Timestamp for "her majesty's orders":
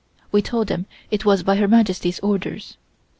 1.57-2.75